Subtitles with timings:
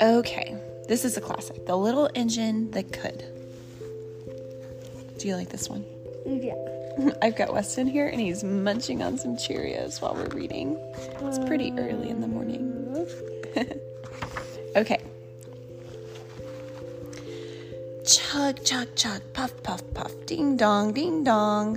[0.00, 0.56] Okay,
[0.88, 3.22] this is a classic The Little Engine That Could.
[5.18, 5.84] Do you like this one?
[6.24, 6.54] Yeah.
[7.22, 10.78] I've got Weston here and he's munching on some Cheerios while we're reading.
[11.20, 13.06] It's pretty early in the morning.
[14.76, 15.02] okay.
[18.06, 21.74] Chug, chug, chug, puff, puff, puff, ding dong, ding dong.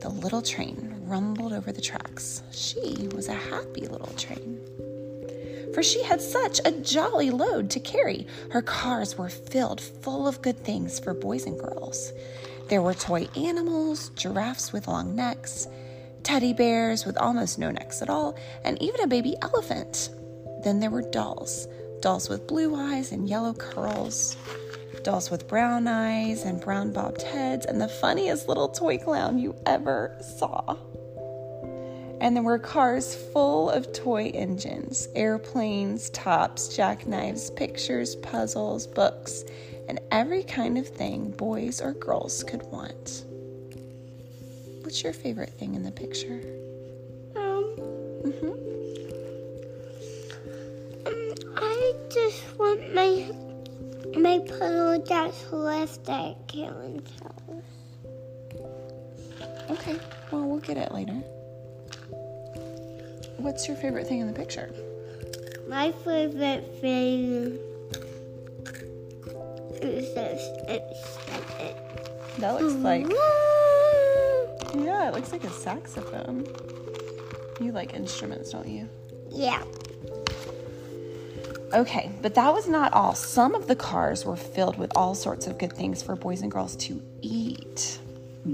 [0.00, 2.42] The little train rumbled over the tracks.
[2.50, 4.58] She was a happy little train.
[5.74, 8.26] For she had such a jolly load to carry.
[8.50, 12.12] Her cars were filled full of good things for boys and girls.
[12.68, 15.68] There were toy animals, giraffes with long necks,
[16.22, 20.10] teddy bears with almost no necks at all, and even a baby elephant.
[20.62, 21.66] Then there were dolls
[22.00, 24.36] dolls with blue eyes and yellow curls,
[25.02, 29.54] dolls with brown eyes and brown bobbed heads, and the funniest little toy clown you
[29.66, 30.76] ever saw.
[32.20, 39.44] And there were cars full of toy engines, airplanes, tops, jackknives, pictures, puzzles, books,
[39.88, 43.24] and every kind of thing boys or girls could want.
[44.82, 46.40] What's your favorite thing in the picture?
[47.36, 47.74] Um,
[48.24, 48.48] Mm-hmm.
[51.06, 53.30] um, I just want my
[54.18, 57.62] my puzzle that's left at Karen's house.
[59.70, 59.96] Okay,
[60.32, 61.22] well, we'll get it later.
[63.38, 64.70] What's your favorite thing in the picture?
[65.68, 67.58] My favorite thing
[69.80, 70.42] is this.
[70.68, 71.18] It's
[71.60, 71.76] it.
[72.38, 73.08] That looks like,
[74.74, 76.46] yeah, it looks like a saxophone.
[77.60, 78.88] You like instruments, don't you?
[79.30, 79.62] Yeah.
[81.72, 83.14] Okay, but that was not all.
[83.14, 86.50] Some of the cars were filled with all sorts of good things for boys and
[86.50, 87.98] girls to eat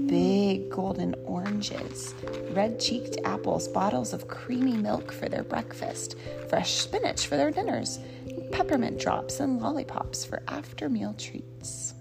[0.07, 2.13] big golden oranges,
[2.51, 6.15] red cheeked apples, bottles of creamy milk for their breakfast,
[6.49, 7.99] fresh spinach for their dinners,
[8.51, 11.93] peppermint drops, and lollipops for after meal treats.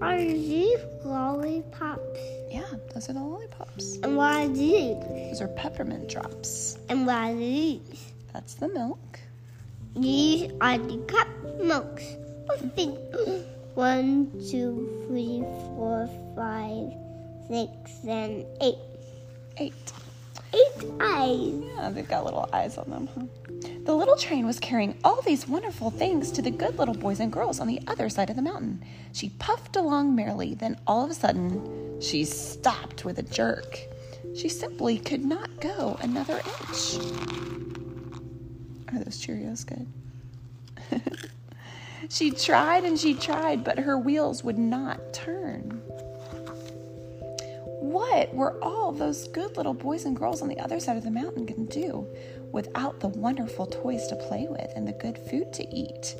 [0.00, 2.20] Are these lollipops?
[2.50, 2.64] Yeah,
[2.94, 3.98] those are the lollipops.
[4.02, 4.96] And what are these?
[5.30, 6.78] Those are peppermint drops.
[6.88, 8.12] And what are these?
[8.32, 9.18] That's the milk.
[9.96, 11.28] These are the cup
[11.60, 12.04] milks.
[13.78, 15.38] One, two, three,
[15.76, 16.90] four, five,
[17.48, 18.74] six, and eight.
[19.56, 19.92] Eight.
[20.52, 21.62] Eight eyes.
[21.76, 23.68] Yeah, they've got little eyes on them, huh?
[23.84, 27.32] The little train was carrying all these wonderful things to the good little boys and
[27.32, 28.84] girls on the other side of the mountain.
[29.12, 33.78] She puffed along merrily, then all of a sudden, she stopped with a jerk.
[34.34, 36.96] She simply could not go another inch.
[38.88, 39.86] Are those Cheerios good?
[42.08, 45.82] she tried and she tried, but her wheels would not turn.
[47.80, 51.10] What were all those good little boys and girls on the other side of the
[51.10, 52.06] mountain going to do
[52.52, 56.16] without the wonderful toys to play with and the good food to eat?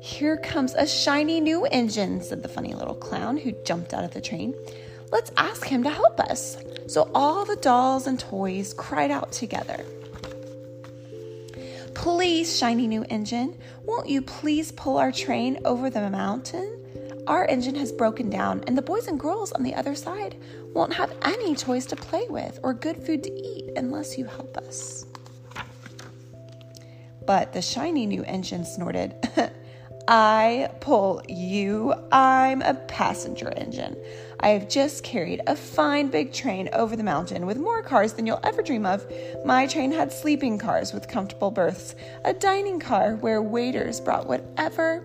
[0.00, 4.12] Here comes a shiny new engine, said the funny little clown who jumped out of
[4.12, 4.54] the train.
[5.10, 6.56] Let's ask him to help us.
[6.86, 9.84] So all the dolls and toys cried out together.
[12.00, 16.82] Please, shiny new engine, won't you please pull our train over the mountain?
[17.26, 20.40] Our engine has broken down, and the boys and girls on the other side
[20.72, 24.56] won't have any toys to play with or good food to eat unless you help
[24.56, 25.04] us.
[27.26, 29.14] But the shiny new engine snorted,
[30.08, 31.92] I pull you.
[32.10, 33.94] I'm a passenger engine.
[34.42, 38.26] I have just carried a fine big train over the mountain with more cars than
[38.26, 39.06] you'll ever dream of.
[39.44, 45.04] My train had sleeping cars with comfortable berths, a dining car where waiters brought whatever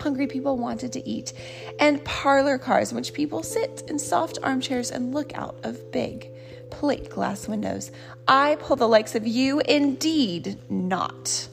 [0.00, 1.32] hungry people wanted to eat,
[1.78, 6.28] and parlor cars in which people sit in soft armchairs and look out of big
[6.70, 7.90] plate glass windows.
[8.26, 11.48] I pull the likes of you, indeed not.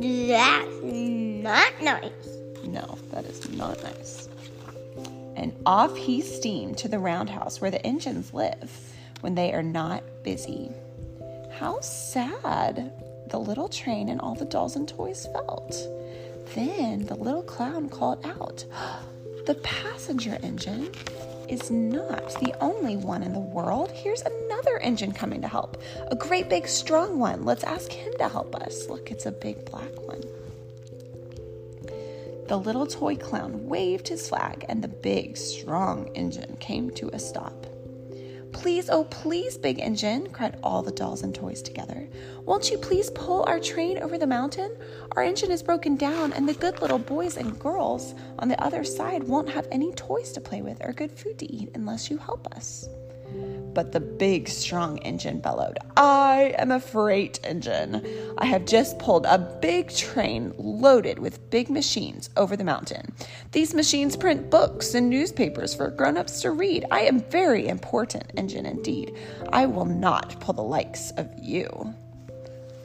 [0.00, 2.33] That's not nice.
[2.66, 4.28] No, that is not nice.
[5.36, 8.70] And off he steamed to the roundhouse where the engines live
[9.20, 10.70] when they are not busy.
[11.58, 12.92] How sad
[13.30, 15.76] the little train and all the dolls and toys felt.
[16.54, 18.64] Then the little clown called out,
[19.46, 20.90] The passenger engine
[21.48, 23.90] is not the only one in the world.
[23.90, 25.82] Here's another engine coming to help.
[26.10, 27.44] A great big strong one.
[27.44, 28.88] Let's ask him to help us.
[28.88, 30.22] Look, it's a big black one.
[32.46, 37.18] The little toy clown waved his flag, and the big, strong engine came to a
[37.18, 37.66] stop.
[38.52, 42.08] Please, oh, please, big engine, cried all the dolls and toys together.
[42.44, 44.76] Won't you please pull our train over the mountain?
[45.16, 48.84] Our engine is broken down, and the good little boys and girls on the other
[48.84, 52.18] side won't have any toys to play with or good food to eat unless you
[52.18, 52.88] help us.
[53.74, 58.06] But the big, strong engine bellowed, I am a freight engine.
[58.38, 63.12] I have just pulled a big train loaded with big machines over the mountain.
[63.50, 66.84] These machines print books and newspapers for grown ups to read.
[66.92, 69.16] I am very important engine indeed.
[69.52, 71.94] I will not pull the likes of you.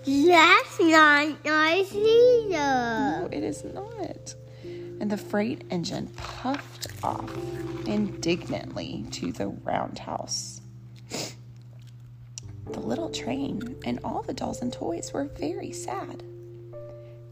[0.05, 2.49] That's not nice either.
[2.49, 4.33] No, it is not.
[4.63, 7.31] And the freight engine puffed off
[7.85, 10.61] indignantly to the roundhouse.
[12.73, 16.23] The little train and all the dolls and toys were very sad.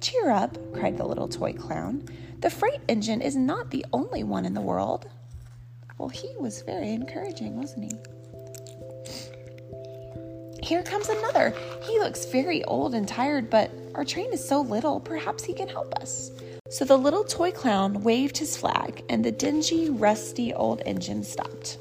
[0.01, 2.04] Cheer up, cried the little toy clown.
[2.39, 5.10] The freight engine is not the only one in the world.
[5.98, 7.98] Well, he was very encouraging, wasn't he?
[10.63, 11.54] Here comes another.
[11.83, 15.68] He looks very old and tired, but our train is so little, perhaps he can
[15.69, 16.31] help us.
[16.69, 21.78] So the little toy clown waved his flag, and the dingy, rusty old engine stopped.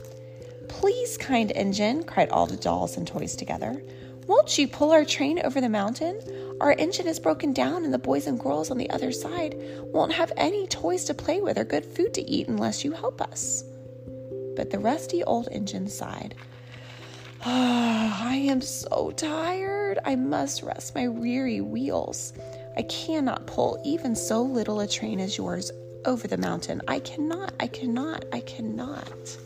[0.80, 3.82] Please, kind engine, cried all the dolls and toys together.
[4.26, 6.20] Won't you pull our train over the mountain?
[6.60, 9.56] Our engine is broken down, and the boys and girls on the other side
[9.94, 13.22] won't have any toys to play with or good food to eat unless you help
[13.22, 13.64] us.
[14.54, 16.34] But the rusty old engine sighed.
[17.46, 19.98] Oh, I am so tired.
[20.04, 22.34] I must rest my weary wheels.
[22.76, 25.72] I cannot pull even so little a train as yours
[26.04, 26.82] over the mountain.
[26.86, 29.38] I cannot, I cannot, I cannot.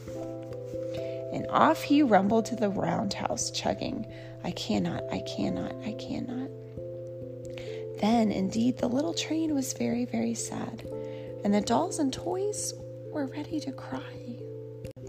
[1.32, 4.06] And off he rumbled to the roundhouse, chugging,
[4.42, 6.50] I cannot, I cannot, I cannot.
[8.00, 10.82] Then, indeed, the little train was very, very sad,
[11.44, 12.74] and the dolls and toys
[13.12, 14.38] were ready to cry.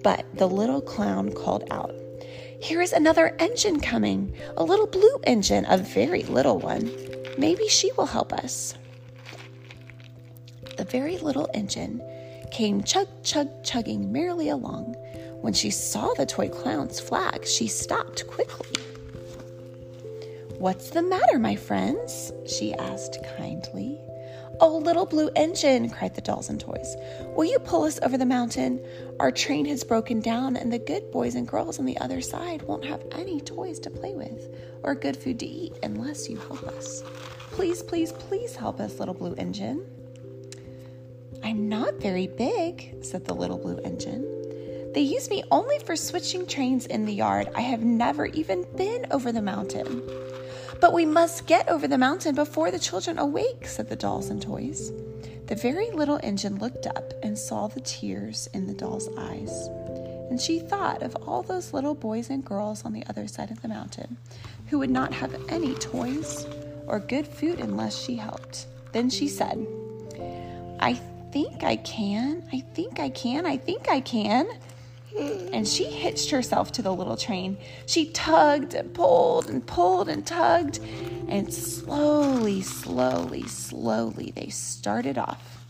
[0.03, 1.94] But the little clown called out,
[2.59, 6.91] Here is another engine coming, a little blue engine, a very little one.
[7.38, 8.75] Maybe she will help us.
[10.77, 12.01] The very little engine
[12.51, 14.95] came chug, chug, chugging merrily along.
[15.42, 18.70] When she saw the toy clown's flag, she stopped quickly.
[20.58, 22.32] What's the matter, my friends?
[22.46, 24.00] she asked kindly.
[24.60, 26.96] Oh, little blue engine, cried the dolls and toys.
[27.36, 28.80] Will you pull us over the mountain?
[29.20, 32.62] Our train has broken down, and the good boys and girls on the other side
[32.62, 36.62] won't have any toys to play with or good food to eat unless you help
[36.62, 37.02] us.
[37.50, 39.84] Please, please, please help us, little blue engine.
[41.44, 44.41] I'm not very big, said the little blue engine.
[44.94, 47.50] They use me only for switching trains in the yard.
[47.56, 50.02] I have never even been over the mountain.
[50.82, 54.42] But we must get over the mountain before the children awake, said the dolls and
[54.42, 54.92] toys.
[55.48, 59.70] The very little engine looked up and saw the tears in the doll's eyes.
[60.30, 63.62] And she thought of all those little boys and girls on the other side of
[63.62, 64.18] the mountain
[64.68, 66.46] who would not have any toys
[66.88, 68.66] or good food unless she helped.
[68.92, 69.66] Then she said,
[70.80, 70.94] I
[71.32, 74.48] think I can, I think I can, I think I can.
[75.18, 77.58] And she hitched herself to the little train.
[77.86, 80.80] She tugged and pulled and pulled and tugged.
[81.28, 85.66] And slowly, slowly, slowly, they started off.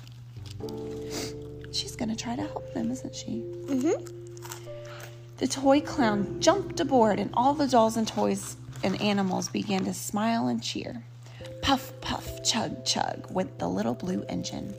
[1.71, 3.43] She's going to try to help them, isn't she?
[3.65, 4.17] Mm-hmm.
[5.37, 9.93] The toy clown jumped aboard, and all the dolls and toys and animals began to
[9.93, 11.03] smile and cheer.
[11.61, 14.73] Puff, puff, chug, chug went the little blue engine.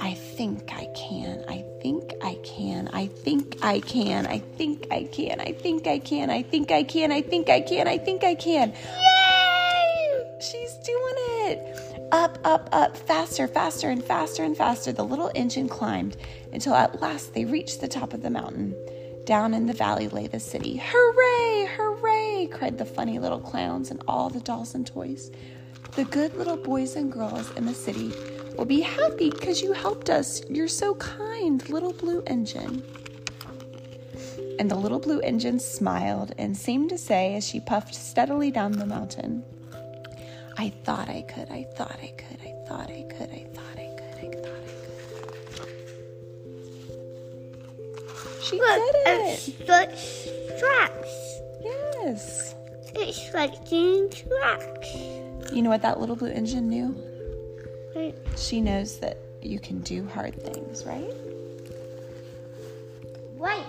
[0.00, 1.44] I think I can.
[1.46, 2.88] I think I can.
[2.88, 4.26] I think I can.
[4.26, 5.40] I think I can.
[5.40, 6.30] I think I can.
[6.30, 7.12] I think I can.
[7.12, 7.86] I think I can.
[7.86, 8.70] I think I can.
[8.70, 10.40] Yay!
[10.40, 12.08] She's doing it.
[12.12, 14.90] Up, up, up, faster, faster, and faster and faster.
[14.90, 16.16] The little engine climbed
[16.50, 18.74] until at last they reached the top of the mountain.
[19.26, 20.82] Down in the valley lay the city.
[20.82, 21.68] Hooray!
[21.76, 22.48] Hooray!
[22.50, 25.30] cried the funny little clowns and all the dolls and toys.
[25.92, 28.12] The good little boys and girls in the city
[28.60, 30.42] will be happy because you helped us.
[30.50, 32.82] You're so kind, little blue engine.
[34.58, 38.72] And the little blue engine smiled and seemed to say as she puffed steadily down
[38.72, 39.42] the mountain,
[40.58, 43.88] I thought I could, I thought I could, I thought I could, I thought I
[43.96, 45.68] could, I thought I could.
[48.42, 49.66] She Look, did it.
[49.66, 49.86] the
[50.60, 51.40] tracks.
[51.62, 52.54] Yes.
[52.94, 54.94] It's like switching tracks.
[55.50, 57.09] You know what that little blue engine knew?
[57.94, 61.12] Wait, She knows that you can do hard things, right?
[63.36, 63.64] wait.